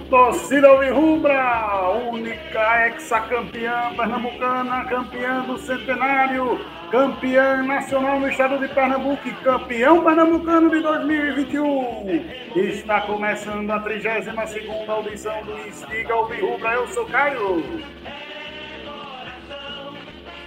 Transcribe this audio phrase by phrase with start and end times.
[0.00, 9.32] torcida Rubra, única ex-campeã pernambucana, campeã do centenário, campeã nacional no estado de Pernambuco e
[9.42, 12.24] campeão pernambucano de 2021.
[12.56, 16.72] Está começando a 32ª audição do Estiga Rubra.
[16.72, 17.82] Eu sou Caio.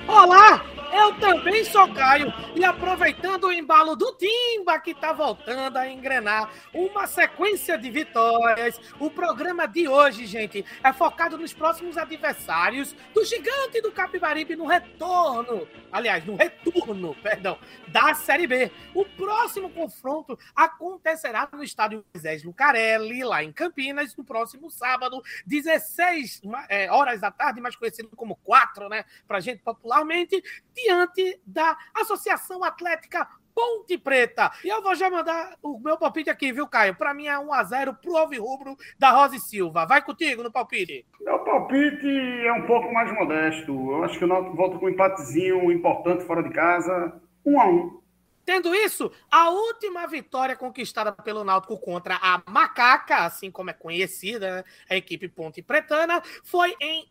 [0.07, 5.89] Olá, eu também sou Caio e aproveitando o embalo do Timba que está voltando a
[5.89, 12.95] engrenar uma sequência de vitórias, o programa de hoje, gente, é focado nos próximos adversários
[13.13, 17.57] do Gigante do Capibaribe no retorno, aliás, no retorno, perdão,
[17.87, 18.71] da Série B.
[18.93, 26.41] O próximo confronto acontecerá no estádio Moisés Lucarelli, lá em Campinas, no próximo sábado, 16
[26.69, 30.41] é, horas da tarde, mais conhecido como 4, né, pra gente popularmente,
[30.77, 34.51] diante da Associação Atlética Ponte Preta.
[34.63, 36.95] E eu vou já mandar o meu palpite aqui, viu, Caio?
[36.95, 39.83] Para mim é 1x0 pro Alvirrubro da Rosa e Silva.
[39.87, 41.03] Vai contigo no palpite.
[41.19, 42.07] Meu palpite
[42.45, 43.71] é um pouco mais modesto.
[43.71, 47.19] Eu acho que o Náutico volta com um empatezinho importante fora de casa.
[47.43, 47.97] 1x1.
[48.47, 54.55] Tendo isso, a última vitória conquistada pelo Náutico contra a Macaca, assim como é conhecida,
[54.55, 57.09] né, a equipe Ponte Pretana, foi em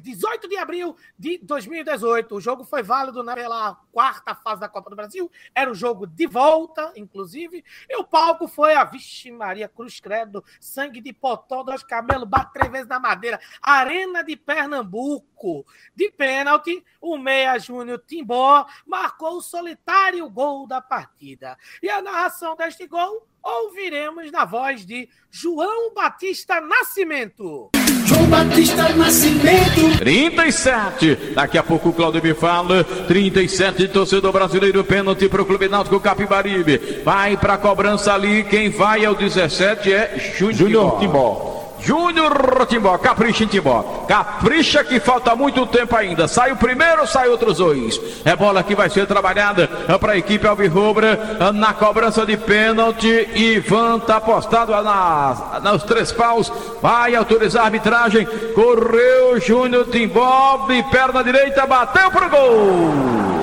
[0.00, 2.34] 18 de abril de 2018.
[2.34, 5.30] O jogo foi válido né, pela quarta fase da Copa do Brasil.
[5.54, 7.64] Era o jogo de volta, inclusive.
[7.88, 12.52] E o palco foi a Vixe Maria Cruz Credo, sangue de potó, dois camelos, bate
[12.52, 13.40] três vezes na madeira.
[13.60, 15.66] Arena de Pernambuco.
[15.94, 21.58] De pênalti, o Meia Júnior Timbó marcou o solitário gol da partida.
[21.82, 27.70] E a narração deste gol ouviremos na voz de João Batista Nascimento.
[28.12, 29.98] João Batista Nascimento.
[29.98, 31.32] 37.
[31.34, 32.84] Daqui a pouco o Claudio me fala.
[32.84, 34.84] 37 torcedor brasileiro.
[34.84, 37.02] Pênalti para o Clube Náutico Capibaribe.
[37.04, 38.44] Vai para a cobrança ali.
[38.44, 41.51] Quem vai é o 17 é Júnior Timbó.
[41.84, 44.04] Júnior Timbó, capricha em Timbó.
[44.06, 46.28] Capricha que falta muito tempo ainda.
[46.28, 48.00] Sai o primeiro, sai outros dois.
[48.24, 49.68] É bola que vai ser trabalhada
[50.00, 53.28] para a equipe Alvirrubra na cobrança de pênalti.
[53.34, 56.52] Ivan tá apostado na, nos três paus.
[56.80, 58.26] Vai autorizar a arbitragem.
[58.54, 62.92] Correu Júnior Timbó de perna direita, bateu pro gol.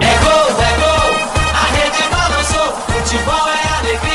[0.02, 1.16] É gol, é gol.
[1.54, 2.74] A rede balançou.
[2.88, 4.09] Futebol é alegria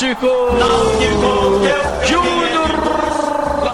[0.00, 0.26] Náutico.
[2.06, 2.70] Júnior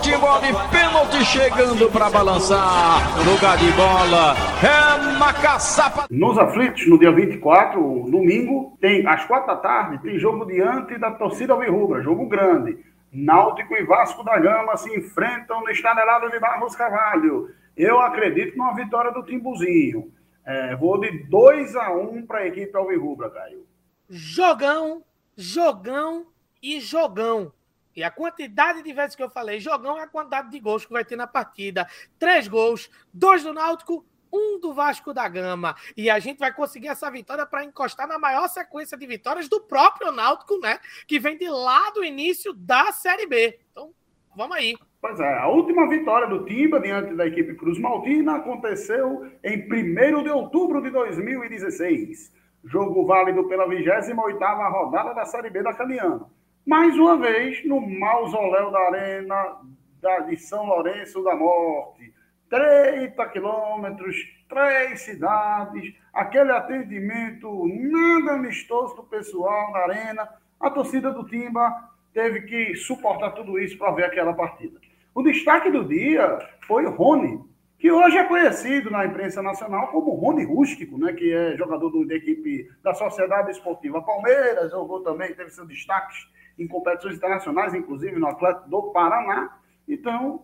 [0.03, 2.99] Timbó de pênalti chegando para balançar.
[3.25, 6.07] Lugar de bola é na caçapa.
[6.11, 11.13] Nos aflitos, no dia 24, domingo, tem às quatro da tarde, tem jogo diante da
[11.13, 12.77] torcida Alvirrubra, jogo grande.
[13.13, 17.51] Náutico e Vasco da Gama se enfrentam no Estanelado de Barros Carvalho.
[17.77, 20.11] Eu acredito numa vitória do Timbuzinho.
[20.45, 23.65] É, vou de 2 a 1 um para a equipe Alvirrubra, Caio.
[24.09, 25.03] Jogão,
[25.37, 26.27] jogão
[26.63, 27.53] e jogão.
[27.95, 30.93] E a quantidade de vezes que eu falei, jogão é a quantidade de gols que
[30.93, 31.89] vai ter na partida.
[32.19, 35.75] Três gols, dois do Náutico, um do Vasco da Gama.
[35.97, 39.63] E a gente vai conseguir essa vitória para encostar na maior sequência de vitórias do
[39.63, 40.79] próprio Náutico, né?
[41.07, 43.59] Que vem de lá do início da Série B.
[43.73, 43.95] Então,
[44.37, 44.75] vamos aí.
[45.01, 50.23] Pois é, a última vitória do Timba diante da equipe Cruz Maltina aconteceu em 1
[50.23, 52.33] de outubro de 2016.
[52.67, 56.27] Jogo válido pela 28ª rodada da Série B da Caliana.
[56.67, 59.57] Mais uma vez, no mausoléu da Arena
[60.03, 62.13] da, de São Lourenço da Morte.
[62.51, 64.17] 30 quilômetros,
[64.49, 70.29] três cidades, aquele atendimento nada amistoso do pessoal na Arena.
[70.59, 71.73] A torcida do Timba
[72.13, 74.81] teve que suportar tudo isso para ver aquela partida.
[75.15, 77.45] O destaque do dia foi o Rony,
[77.79, 82.07] que hoje é conhecido na imprensa nacional como Rony Rústico, né, que é jogador do,
[82.07, 86.27] da equipe da Sociedade Esportiva Palmeiras, jogou também, teve seus destaques
[86.59, 89.59] em competições internacionais, inclusive no Atlético do Paraná.
[89.87, 90.43] Então,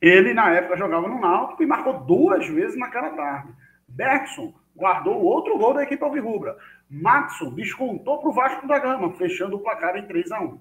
[0.00, 3.52] ele na época jogava no Náutico e marcou duas vezes naquela tarde.
[3.88, 6.56] Bergson guardou outro gol da equipe Alvirrubra.
[6.88, 10.58] Matson descontou para o Vasco da Gama, fechando o placar em 3 a 1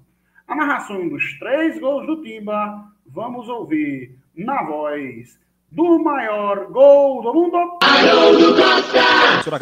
[0.47, 5.39] A narração dos três gols do Timba, vamos ouvir na voz
[5.71, 7.57] do maior gol do mundo.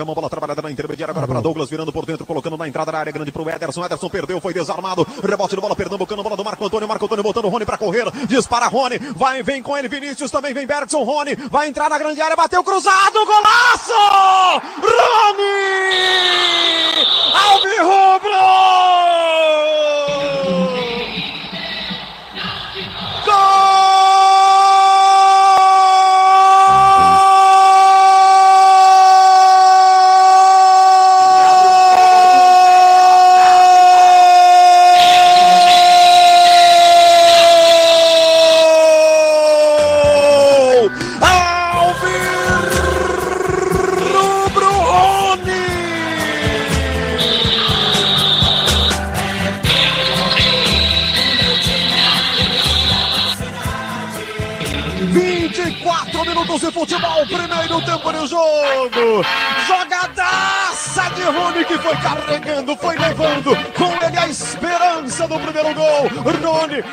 [0.06, 3.00] Mão, bola trabalhada na intermediária, agora para Douglas, virando por dentro, colocando na entrada da
[3.00, 3.84] área grande pro Ederson.
[3.84, 5.06] Ederson perdeu, foi desarmado.
[5.24, 6.88] Rebote de bola, pernambucano, bola do Marco Antônio.
[6.88, 8.06] Marco Antônio botando o Rony para correr.
[8.28, 11.04] Dispara Rony, vai, vem com ele Vinícius, também vem Bergson.
[11.04, 13.94] Rony vai entrar na grande área, bateu cruzado, golaço!
[14.82, 15.46] Rony!
[17.34, 18.36] Alvirrubro!
[18.36, 20.45] Gol!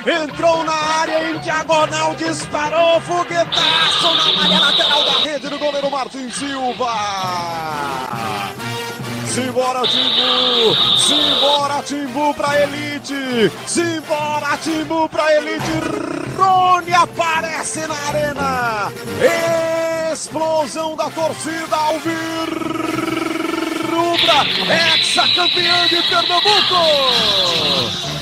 [0.06, 6.34] Entrou na área em diagonal, disparou, foguetaço na malha lateral da rede do goleiro Martins
[6.34, 6.92] Silva.
[9.26, 10.76] Simbora, Timbu!
[10.98, 13.50] Simbora, Timbu pra elite!
[13.66, 15.72] Simbora, Timbu pra elite!
[16.36, 18.92] Rony aparece na arena!
[20.12, 23.31] Explosão da torcida ao vir!
[23.92, 24.46] Rubra,
[24.94, 26.76] ex-campeã de Pernambuco!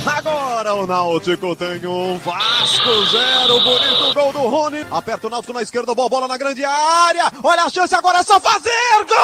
[0.05, 4.85] Agora o Náutico tem um Vasco zero, bonito gol do Rony.
[4.91, 7.31] Aperta o Náutico na esquerda, boa bola na grande área.
[7.43, 8.71] Olha a chance agora, é só fazer
[9.09, 9.17] gol!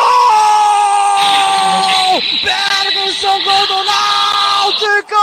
[2.43, 5.17] Bergson, gol do Náutico!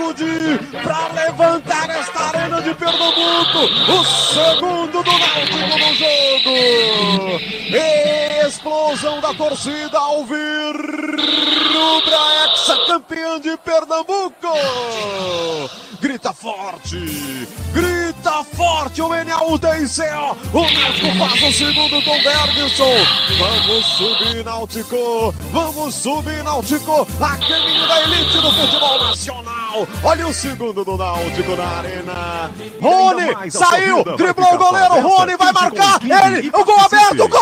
[0.00, 3.58] Sacudir, pra levantar esta arena de Pernambuco!
[3.92, 7.40] O segundo do Náutico no jogo!
[8.46, 10.40] Explosão da torcida Alvirrubra,
[12.48, 14.48] ex-campeã de Pernambuco!
[16.00, 17.46] Grita forte!
[17.72, 20.36] Grita forte o NAU DCO!
[20.52, 23.06] O Náutico faz o segundo com Bergson!
[23.38, 25.34] Vamos subir, Náutico!
[25.52, 27.06] Vamos subir, Náutico!
[27.20, 29.59] A caminho da elite do futebol nacional!
[30.02, 32.50] Olha o segundo do Náutico na arena!
[32.80, 33.50] Rony!
[33.50, 34.02] Saiu!
[34.16, 35.00] Driblou o goleiro!
[35.00, 36.00] Rony vai 15 marcar!
[36.00, 36.48] com 15 Ele!
[36.48, 37.28] O gol aberto!
[37.28, 37.40] Gol!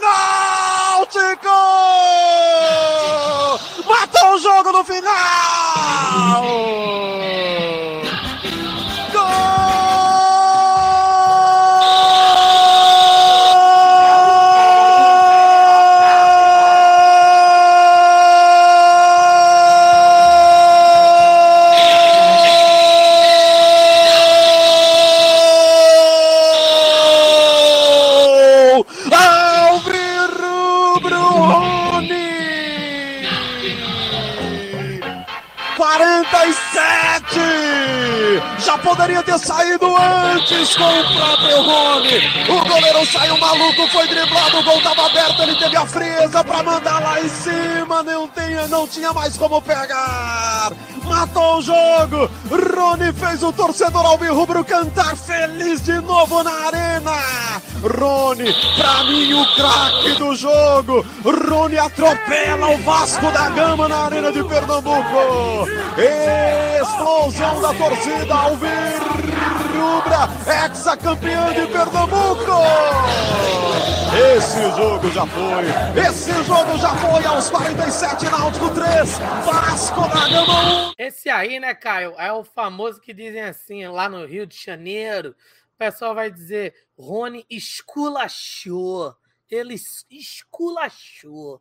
[0.00, 1.48] Náutico!
[3.86, 5.12] Matou o jogo no final!
[35.76, 37.40] 47!
[38.58, 42.20] Já poderia ter saído antes com o próprio Rony.
[42.48, 46.62] O goleiro saiu maluco, foi driblado, o gol estava aberto, ele teve a frieza para
[46.62, 50.72] mandar lá em cima, não, tinha, não tinha mais como pegar.
[51.12, 52.30] Matou o jogo.
[52.50, 57.12] Rony fez o torcedor alvirrubro cantar feliz de novo na arena.
[57.82, 61.04] Rony, pra mim o craque do jogo.
[61.22, 65.68] Rony atropela o Vasco da Gama na arena de Pernambuco.
[66.80, 68.34] Explosão da torcida
[69.72, 70.28] alvirrubra,
[70.64, 72.52] ex-campeã de Pernambuco.
[74.36, 76.02] Esse jogo já foi.
[76.02, 80.92] Esse jogo já foi aos 47 Náutico 3, Vasco da Gama 1.
[80.98, 85.30] Esse aí, né, Caio, é o famoso que dizem assim, lá no Rio de Janeiro,
[85.74, 89.14] o pessoal vai dizer, Rony esculachou.
[89.50, 91.60] Ele es- esculachou.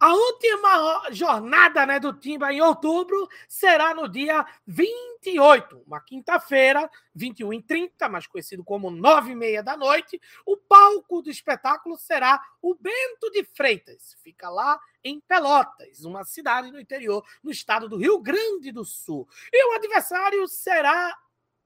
[0.00, 7.52] A última jornada né, do Timba em outubro será no dia 28, uma quinta-feira, 21
[7.52, 10.18] e 30, mais conhecido como 9 e meia da noite.
[10.46, 14.16] O palco do espetáculo será o Bento de Freitas.
[14.22, 19.28] Fica lá em Pelotas, uma cidade no interior, no estado do Rio Grande do Sul.
[19.52, 21.14] E o adversário será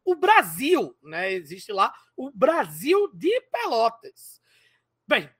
[0.04, 1.32] o Brasil, né?
[1.32, 4.42] Existe lá o Brasil de Pelotas.
[5.06, 5.30] Bem,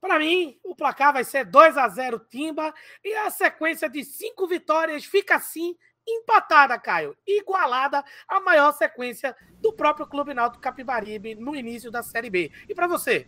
[0.00, 2.72] para mim, o placar vai ser 2 a 0 Timba
[3.04, 5.74] e a sequência de cinco vitórias fica assim
[6.06, 12.30] empatada, Caio, igualada à maior sequência do próprio Clube Náutico Capibaribe no início da Série
[12.30, 12.50] B.
[12.68, 13.26] E para você?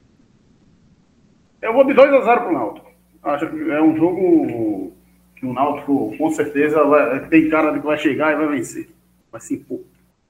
[1.61, 2.91] Eu vou de 2 a 0 pro Náutico.
[3.23, 4.95] Acho que é um jogo
[5.37, 8.89] que o Náutico, com certeza, vai- tem cara de que vai chegar e vai vencer.
[9.31, 9.85] Vai se impor.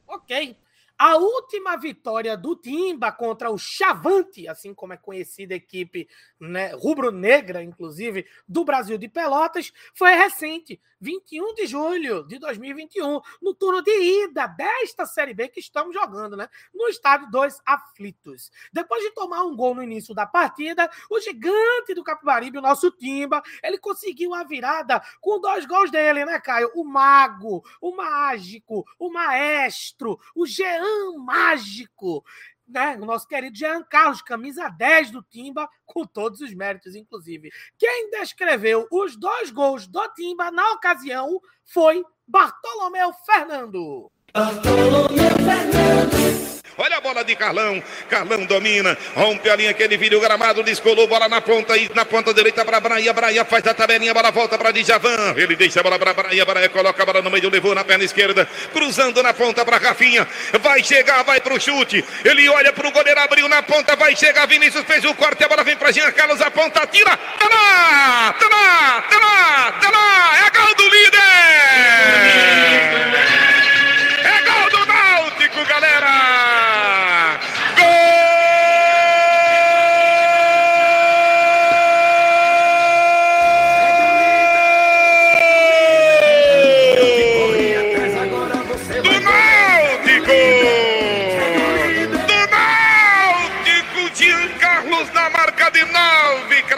[0.08, 0.56] Ok.
[1.02, 6.06] A última vitória do Timba contra o Chavante, assim como é conhecida a equipe
[6.38, 13.54] né, rubro-negra, inclusive, do Brasil de Pelotas, foi recente, 21 de julho de 2021, no
[13.54, 16.46] turno de ida desta Série B que estamos jogando, né?
[16.74, 18.50] No estádio dos Aflitos.
[18.70, 22.90] Depois de tomar um gol no início da partida, o gigante do Capibaribe, o nosso
[22.90, 26.70] Timba, ele conseguiu a virada com dois gols dele, né, Caio?
[26.74, 32.24] O Mago, o Mágico, o Maestro, o Jean mágico,
[32.66, 32.96] né?
[32.96, 37.50] O nosso querido Jean Carlos, camisa 10 do Timba, com todos os méritos, inclusive.
[37.78, 44.10] Quem descreveu os dois gols do Timba na ocasião foi Bartolomeu Fernando.
[44.32, 46.19] Bartolomeu Fernando.
[46.82, 47.82] Olha a bola de Carlão.
[48.08, 48.96] Carlão domina.
[49.14, 50.62] Rompe a linha que ele o gramado.
[50.62, 53.12] Descolou bola na ponta e na ponta direita para Braia.
[53.12, 54.14] Braia faz a tabelinha.
[54.14, 55.34] Bola volta para Djavan.
[55.36, 56.42] Ele deixa a bola para Braia.
[56.42, 57.50] Braia coloca a bola no meio.
[57.50, 58.48] Levou na perna esquerda.
[58.72, 60.26] Cruzando na ponta para Rafinha.
[60.62, 62.02] Vai chegar, vai pro chute.
[62.24, 63.20] Ele olha pro goleiro.
[63.20, 63.94] Abriu na ponta.
[63.94, 64.46] Vai chegar.
[64.46, 65.44] Vinícius fez o corte.
[65.44, 66.40] A bola vem para Jean Carlos.
[66.40, 67.14] A ponta tira.
[67.14, 68.34] Tá!
[68.38, 69.02] Tá!
[69.02, 69.72] Tá lá!
[69.72, 70.46] Tá lá!
[70.46, 71.18] É gol do líder!
[74.24, 76.69] É gol do Náutico, galera!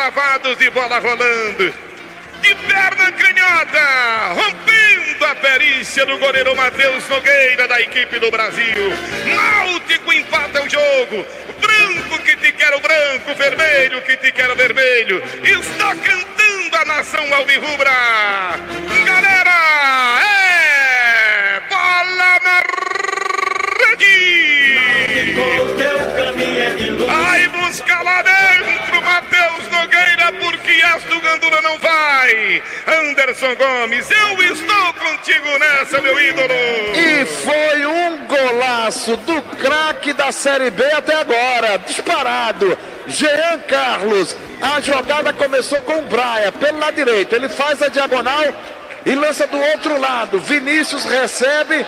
[0.02, 1.73] Cravados e bola rolando.
[2.40, 8.92] De perna canhota, rompendo a perícia do goleiro Matheus Nogueira da equipe do Brasil.
[9.26, 11.25] Náutico empata o jogo.
[11.61, 15.23] Branco que te quero branco, vermelho que te quero vermelho.
[15.44, 17.92] Está cantando a nação alvirrubra.
[19.06, 19.54] Galera,
[20.26, 22.61] é bola na
[23.87, 24.32] rede.
[27.06, 28.71] Vai buscar lá dentro,
[29.62, 32.62] Matheus Nogueira, porque esta Gandula não vai.
[32.87, 36.54] Anderson Gomes, eu estou contigo nessa, meu ídolo.
[36.95, 42.76] E foi um golaço do craque da Série B até agora, disparado.
[43.07, 44.37] Jean Carlos.
[44.61, 47.35] A jogada começou com o Braia pelo lado direito.
[47.35, 48.45] Ele faz a diagonal
[49.04, 50.38] e lança do outro lado.
[50.38, 51.85] Vinícius recebe,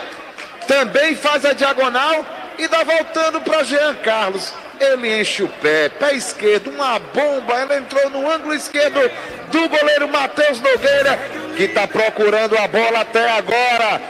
[0.66, 2.26] também faz a diagonal
[2.58, 4.52] e dá voltando para Jean Carlos.
[4.80, 7.54] Ele enche o pé, pé esquerdo, uma bomba.
[7.54, 8.98] Ela entrou no ângulo esquerdo
[9.50, 11.18] do goleiro Matheus Nogueira,
[11.56, 14.00] que está procurando a bola até agora.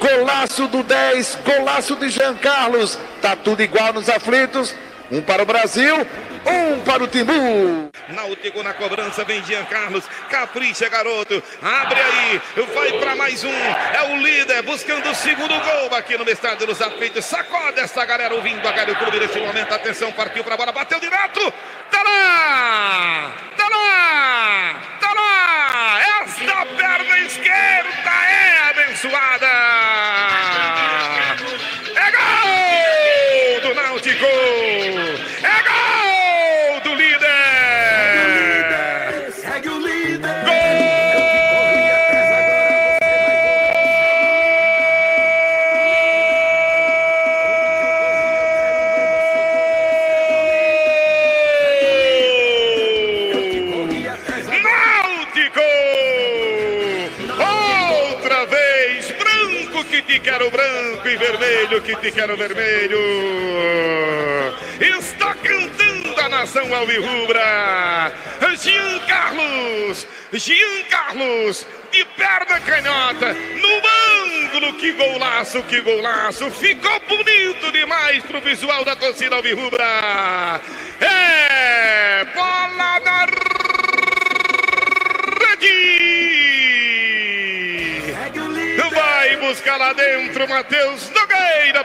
[0.00, 2.98] Golaço do 10, golaço de Jean Carlos.
[3.22, 4.74] Tá tudo igual nos aflitos.
[5.10, 6.06] Um para o Brasil,
[6.46, 7.90] um para o Timbu.
[8.08, 10.04] Náutico na cobrança, vem Jean Carlos.
[10.28, 11.42] Capricha, garoto.
[11.62, 12.40] Abre aí.
[12.74, 13.52] Vai para mais um.
[13.52, 17.24] É o líder buscando o segundo gol aqui no estádio dos aflitos.
[17.24, 19.72] Sacode essa galera ouvindo a Galho Clube nesse momento.
[19.72, 21.52] Atenção, partiu para a bola, bateu direto.
[21.90, 23.32] Tá lá!
[23.56, 24.74] Tá lá!
[25.00, 26.00] Tá lá!
[26.22, 29.93] Esta perna esquerda é abençoada!
[61.36, 62.98] Vermelho que te quero vermelho.
[64.80, 68.12] Está cantando a nação alvirrubra.
[68.60, 73.82] Jean Carlos, Jean Carlos, de perna canhota, no
[74.44, 76.50] ângulo, que golaço, que golaço.
[76.50, 80.60] Ficou bonito demais pro visual da torcida alvirrubra.
[81.00, 83.26] É bola na
[85.50, 86.14] rede.
[88.94, 91.10] Vai buscar lá dentro, Matheus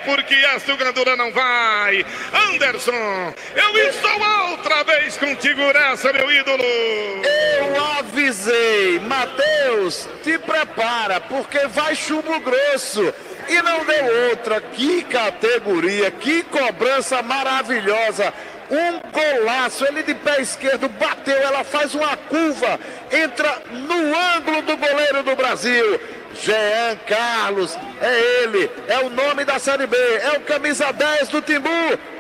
[0.10, 2.04] porque a sugadora não vai.
[2.52, 6.64] Anderson, eu estou outra vez contigo nessa, meu ídolo.
[6.64, 13.14] Eu avisei, Matheus, te prepara, porque vai chumbo grosso.
[13.48, 14.60] E não deu outra.
[14.60, 18.34] Que categoria, que cobrança maravilhosa.
[18.72, 22.80] Um golaço, ele de pé esquerdo bateu, ela faz uma curva,
[23.12, 26.00] entra no ângulo do goleiro do Brasil.
[26.36, 31.42] Jean Carlos, é ele, é o nome da Série B, é o camisa 10 do
[31.42, 31.70] Timbu.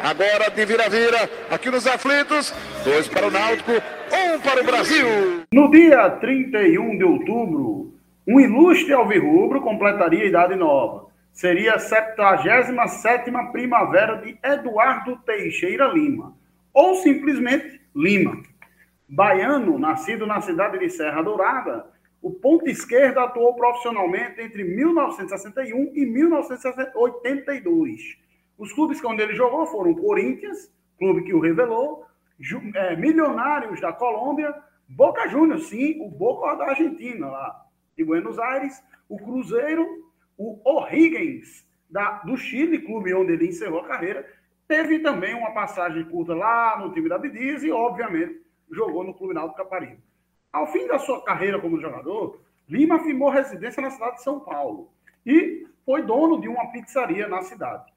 [0.01, 2.53] Agora de vira-vira, aqui nos aflitos,
[2.84, 5.08] dois para o Náutico, um para o Brasil.
[5.53, 7.93] No dia 31 de outubro,
[8.27, 11.08] um ilustre alvirrubro completaria a idade nova.
[11.31, 16.34] seria a 77 primavera de Eduardo Teixeira Lima,
[16.74, 18.41] ou simplesmente Lima.
[19.08, 21.86] Baiano, nascido na cidade de Serra Dourada,
[22.22, 28.18] o ponto esquerdo atuou profissionalmente entre 1961 e 1982.
[28.58, 32.06] Os clubes onde ele jogou foram Corinthians, clube que o revelou,
[32.76, 34.54] é, Milionários da Colômbia,
[34.88, 39.86] Boca Juniors, sim, o Boca da Argentina, lá de Buenos Aires, o Cruzeiro,
[40.38, 41.68] o O'Higgins
[42.26, 44.26] do Chile, clube onde ele encerrou a carreira,
[44.68, 49.34] teve também uma passagem curta lá no time da Bidiz e, obviamente, jogou no Clube
[49.34, 50.09] Náutico Caparibe.
[50.51, 54.91] Ao fim da sua carreira como jogador, Lima firmou residência na cidade de São Paulo
[55.25, 57.91] e foi dono de uma pizzaria na cidade.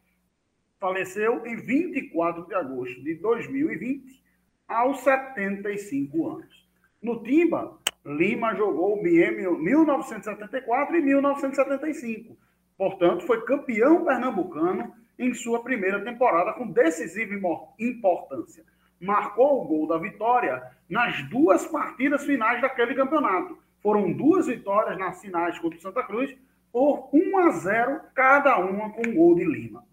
[0.78, 4.22] Faleceu em 24 de agosto de 2020,
[4.68, 6.68] aos 75 anos.
[7.00, 12.36] No Timba, Lima jogou o biênio 1974 e 1975.
[12.76, 17.34] Portanto, foi campeão pernambucano em sua primeira temporada com decisiva
[17.78, 18.64] importância
[19.02, 23.58] marcou o gol da vitória nas duas partidas finais daquele campeonato.
[23.82, 26.34] Foram duas vitórias nas finais contra o Santa Cruz,
[26.72, 29.84] por 1 a 0 cada uma com o gol de Lima.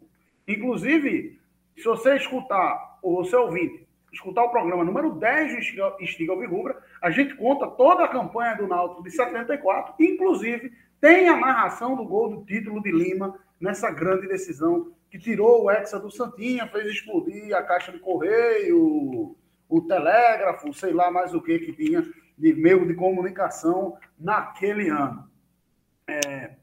[0.48, 1.40] Inclusive,
[1.76, 7.10] se você escutar, ou você ouvinte, escutar o programa número 10 do Estiga Alvirrubra, a
[7.10, 12.30] gente conta toda a campanha do Náutico de 74, inclusive tem a narração do gol
[12.30, 17.56] do título de Lima nessa grande decisão que tirou o Hexa do Santinha, fez explodir
[17.56, 19.36] a caixa de correio,
[19.68, 22.04] o telégrafo, sei lá mais o que que tinha
[22.38, 25.30] de meio de comunicação naquele ano.
[26.08, 26.56] É...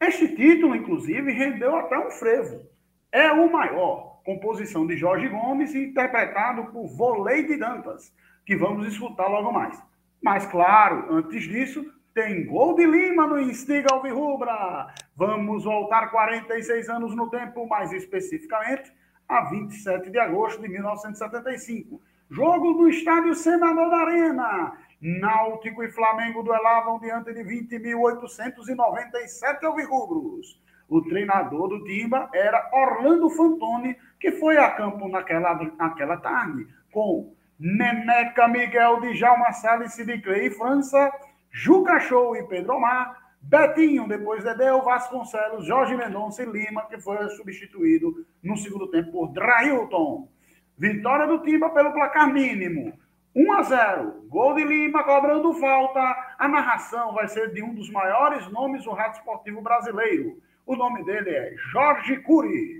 [0.00, 2.66] Este título, inclusive, rendeu até um frevo.
[3.12, 8.12] É o maior, composição de Jorge Gomes, interpretado por Voleide Dantas,
[8.44, 9.80] que vamos escutar logo mais.
[10.22, 14.88] Mas, claro, antes disso, tem gol de Lima no Instiga Alvirrubra.
[15.20, 18.90] Vamos voltar 46 anos no tempo, mais especificamente
[19.28, 22.00] a 27 de agosto de 1975.
[22.30, 24.72] Jogo no estádio Senador da Arena.
[24.98, 30.58] Náutico e Flamengo duelavam diante de 20.897 alvirrubros.
[30.88, 37.34] O treinador do Timba era Orlando Fantoni, que foi a campo naquela, naquela tarde com
[37.58, 41.12] Neneca Miguel de Jalma Salles de Clay França
[41.50, 47.28] Juca Show e Pedro Omar, Betinho, depois Dedeu, Vasconcelos, Jorge Mendonça e Lima, que foi
[47.30, 50.28] substituído no segundo tempo por Drailton.
[50.76, 52.92] Vitória do Timba pelo placar mínimo.
[53.34, 54.26] 1 a 0.
[54.28, 56.00] Gol de Lima cobrando falta.
[56.38, 60.40] A narração vai ser de um dos maiores nomes do rádio esportivo brasileiro.
[60.66, 62.79] O nome dele é Jorge Cury.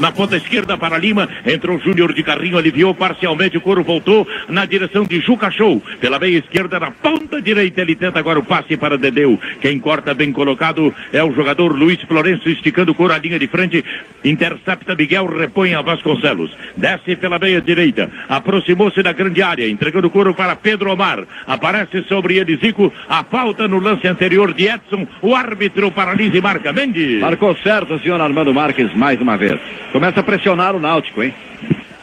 [0.00, 4.64] Na ponta esquerda para Lima, entrou Júnior de carrinho, aliviou parcialmente, o couro voltou na
[4.64, 5.82] direção de Juca Show.
[6.00, 9.40] Pela meia esquerda, na ponta direita, ele tenta agora o passe para Dedeu.
[9.60, 13.48] Quem corta bem colocado é o jogador Luiz Florencio, esticando o couro à linha de
[13.48, 13.84] frente.
[14.24, 16.56] Intercepta Miguel, repõe a Vasconcelos.
[16.76, 21.24] Desce pela meia direita, aproximou-se da grande área, entregando o couro para Pedro Omar.
[21.44, 25.08] Aparece sobre ele Zico, a falta no lance anterior de Edson.
[25.20, 27.20] O árbitro paralisa e marca Mendes.
[27.20, 29.58] Marcou certo, senhor Armando Marques, mais uma vez.
[29.92, 31.34] Começa a pressionar o Náutico, hein?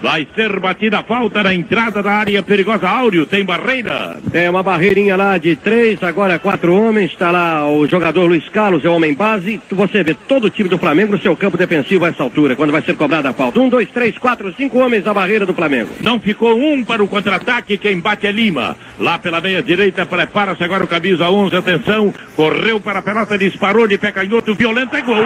[0.06, 2.88] Vai ser batida a falta na entrada da área perigosa.
[2.88, 4.18] Áureo tem barreira.
[4.32, 7.12] Tem uma barreirinha lá de três, agora quatro homens.
[7.12, 9.60] Está lá o jogador Luiz Carlos, é o homem base.
[9.72, 12.72] Você vê todo o time do Flamengo no seu campo defensivo a essa altura, quando
[12.72, 13.60] vai ser cobrada a falta.
[13.60, 15.90] Um, dois, três, quatro, cinco homens na barreira do Flamengo.
[16.02, 17.76] Não ficou um para o contra-ataque.
[17.76, 18.78] Quem bate é Lima.
[19.00, 21.56] Lá pela meia direita, prepara-se agora o camisa 11.
[21.56, 22.14] Atenção.
[22.36, 24.54] Correu para a pelota, disparou de pé canhoto.
[24.54, 25.26] Violento é gol.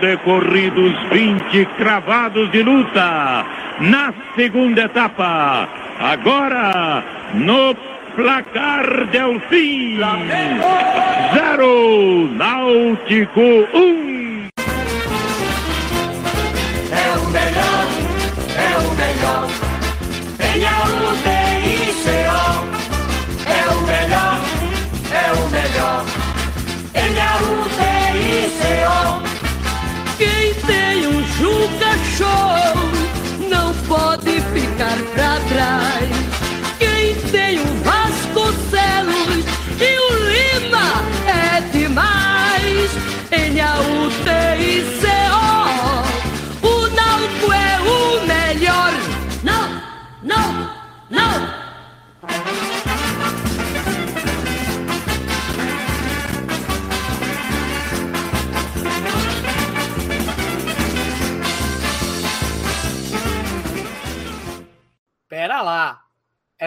[0.00, 3.44] Decorridos 20 cravados de luta
[3.80, 5.68] na segunda etapa.
[6.00, 7.74] Agora, no
[8.14, 9.98] placar Delfim,
[11.34, 13.40] zero, Náutico
[13.74, 14.07] um.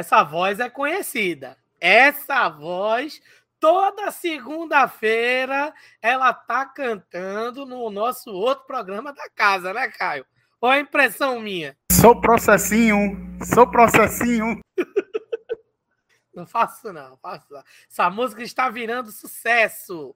[0.02, 1.56] Essa voz é conhecida.
[1.80, 3.22] Essa voz,
[3.60, 10.26] toda segunda-feira, ela tá cantando no nosso outro programa da casa, né, Caio?
[10.60, 11.78] Ou é impressão minha?
[11.92, 13.16] Sou processinho,
[13.54, 14.60] sou processinho.
[16.34, 17.62] Não faço não, faço não.
[17.88, 20.16] Essa música está virando sucesso.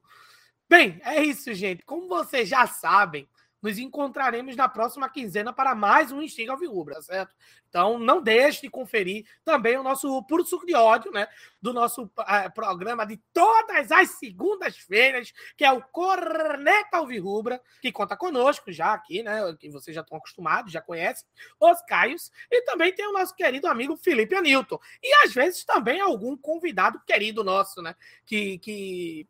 [0.68, 1.84] Bem, é isso, gente.
[1.84, 3.30] Como vocês já sabem,
[3.66, 7.36] nos encontraremos na próxima quinzena para mais um Instiga Alvirrubra, certo?
[7.68, 11.28] Então, não deixe de conferir também o nosso Puro Suco de Ódio, né?
[11.60, 18.16] Do nosso uh, programa de todas as segundas-feiras, que é o Corneta Alvirrubra, que conta
[18.16, 19.42] conosco já aqui, né?
[19.60, 21.28] Que vocês já estão acostumados, já conhecem,
[21.60, 22.32] os Caios.
[22.52, 24.80] E também tem o nosso querido amigo Felipe Anilton.
[25.02, 27.96] E às vezes também algum convidado querido nosso, né?
[28.28, 29.28] Que, que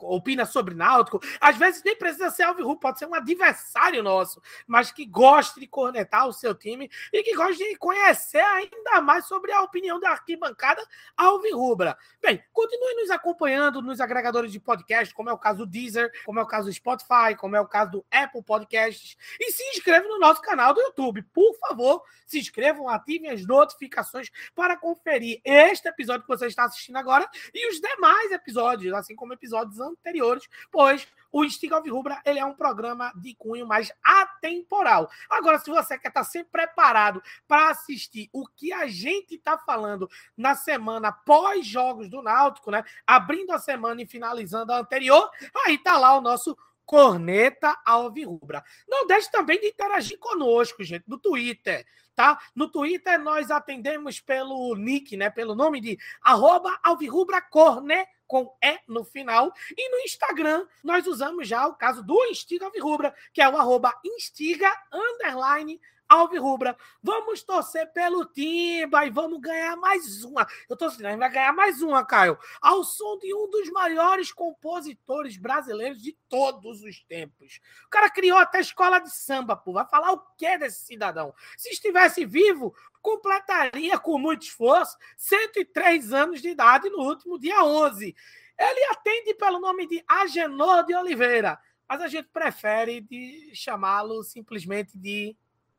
[0.00, 4.90] opina sobre Náutico, às vezes nem precisa ser Alvirrubro, pode ser um adversário nosso, mas
[4.90, 9.52] que goste de cornetar o seu time e que goste de conhecer ainda mais sobre
[9.52, 10.84] a opinião da arquibancada
[11.16, 11.96] Alvirrubra.
[12.20, 16.38] Bem, continue nos acompanhando nos agregadores de podcast, como é o caso do Deezer, como
[16.38, 20.06] é o caso do Spotify, como é o caso do Apple Podcasts, e se inscreva
[20.08, 21.22] no nosso canal do YouTube.
[21.32, 26.96] Por favor, se inscrevam, ativem as notificações para conferir este episódio que você está assistindo
[26.96, 32.44] agora e os demais episódios, assim como episódios anteriores, pois o Instiga Alvirrubra ele é
[32.44, 35.10] um programa de cunho mais atemporal.
[35.28, 40.08] Agora, se você quer estar sempre preparado para assistir o que a gente está falando
[40.36, 42.84] na semana pós-jogos do Náutico, né?
[43.06, 45.30] Abrindo a semana e finalizando a anterior,
[45.66, 48.64] aí tá lá o nosso Corneta Alvirrubra.
[48.88, 52.38] Não deixe também de interagir conosco, gente, no Twitter, tá?
[52.54, 55.28] No Twitter nós atendemos pelo nick, né?
[55.28, 59.52] Pelo nome de arroba Alvirrubra Corne com E no final.
[59.76, 63.92] E no Instagram, nós usamos já o caso do Instiga Alvirrubra, que é o arroba
[64.04, 66.76] instiga underline Alvirrubra.
[67.02, 70.46] Vamos torcer pelo Timba e vamos ganhar mais uma.
[70.68, 72.38] Eu tô assim, a gente vai ganhar mais uma, Caio.
[72.60, 77.60] Ao som de um dos maiores compositores brasileiros de todos os tempos.
[77.86, 79.72] O cara criou até escola de samba, pô.
[79.72, 81.34] Vai falar o que desse cidadão?
[81.56, 88.14] Se estivesse vivo, completaria com muito esforço 103 anos de idade no último dia 11.
[88.58, 94.96] Ele atende pelo nome de Agenor de Oliveira, mas a gente prefere de chamá-lo simplesmente
[94.96, 95.36] de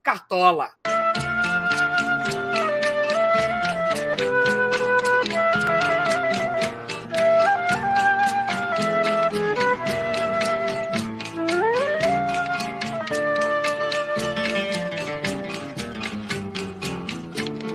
[0.08, 0.70] Cartola.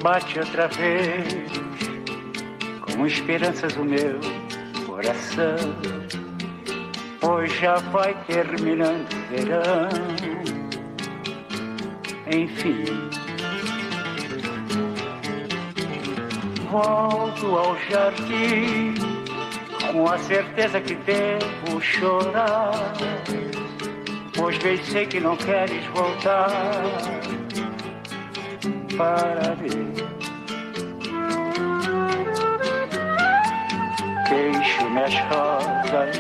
[0.03, 1.53] Bate outra vez,
[2.81, 4.19] com esperanças o meu
[4.87, 5.59] coração,
[7.21, 10.12] pois já vai terminando o verão
[12.33, 12.85] enfim.
[16.71, 18.95] Volto ao jardim
[19.93, 22.73] com a certeza que devo chorar,
[24.35, 26.49] pois bem sei que não queres voltar
[28.97, 29.93] para mim.
[34.29, 36.17] Queixo-me as rosas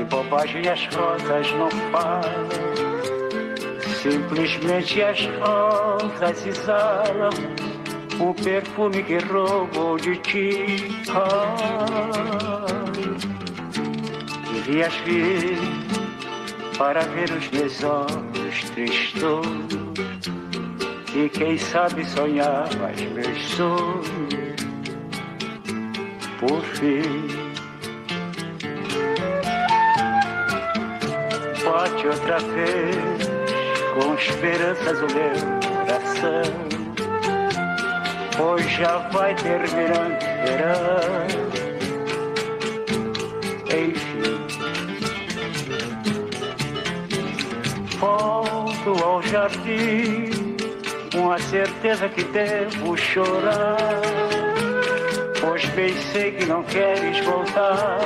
[0.00, 2.76] e bobagem as rosas não falam
[4.02, 7.30] Simplesmente as rosas exalam
[8.20, 10.76] o perfume que roubou de ti.
[11.08, 11.56] Ah,
[14.52, 15.58] devias vir
[16.78, 19.46] para ver os meus olhos tristos
[21.14, 24.56] e quem sabe sonhar mais meus sonhos
[26.38, 27.26] por fim.
[31.64, 33.25] Bate outra vez
[33.96, 35.32] com esperanças o meu
[35.64, 36.42] coração,
[38.36, 41.26] pois já vai terminando o verão.
[43.70, 44.36] Enfim,
[47.98, 50.56] volto ao jardim
[51.10, 53.78] com a certeza que devo chorar,
[55.40, 57.98] pois pensei que não queres voltar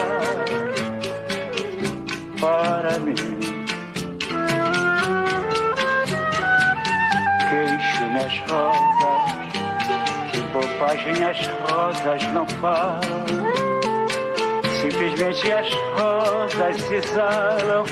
[2.40, 3.39] para mim.
[8.16, 9.53] As rosas,
[10.31, 13.01] que bobagem as rosas não falam.
[14.81, 15.68] Simplesmente as
[15.99, 17.85] rosas exalam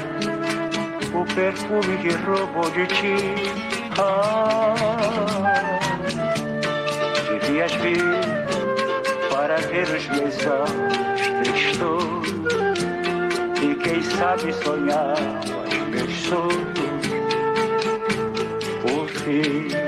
[1.14, 3.16] o perfume que roubou de ti.
[3.98, 4.74] Ah,
[7.40, 8.04] devias vir
[9.30, 12.28] para ver os meus olhos tristos
[13.62, 15.16] e quem sabe sonhar
[15.66, 16.78] os meus sonhos
[18.82, 19.87] por fim.